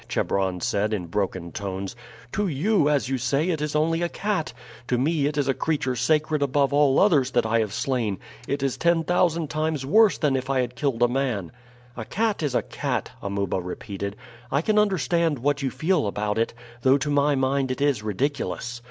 [0.09, 1.95] Chebron said in broken tones.
[2.31, 4.51] "To you, as you say, it is only a cat;
[4.87, 8.17] to me it is a creature sacred above all others that I have slain.
[8.47, 11.51] It is ten thousand times worse than if I had killed a man."
[11.95, 14.15] "A cat is a cat," Amuba repeated.
[14.51, 18.79] "I can understand what you feel about it, though to my mind it is ridiculous.